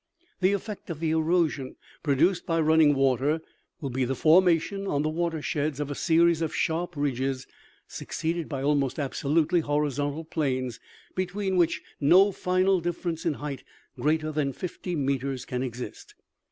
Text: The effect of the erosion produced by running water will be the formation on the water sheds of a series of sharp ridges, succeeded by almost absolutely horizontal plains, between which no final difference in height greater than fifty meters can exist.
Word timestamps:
The 0.39 0.53
effect 0.53 0.89
of 0.89 0.99
the 0.99 1.11
erosion 1.11 1.75
produced 2.01 2.47
by 2.47 2.59
running 2.59 2.95
water 2.95 3.39
will 3.81 3.91
be 3.91 4.03
the 4.03 4.15
formation 4.15 4.87
on 4.87 5.03
the 5.03 5.11
water 5.11 5.43
sheds 5.43 5.79
of 5.79 5.91
a 5.91 5.93
series 5.93 6.41
of 6.41 6.55
sharp 6.55 6.95
ridges, 6.95 7.45
succeeded 7.87 8.49
by 8.49 8.63
almost 8.63 8.97
absolutely 8.97 9.59
horizontal 9.59 10.23
plains, 10.25 10.79
between 11.13 11.55
which 11.55 11.83
no 11.99 12.31
final 12.31 12.79
difference 12.81 13.27
in 13.27 13.35
height 13.35 13.63
greater 13.99 14.31
than 14.31 14.53
fifty 14.53 14.95
meters 14.95 15.45
can 15.45 15.61
exist. 15.61 16.15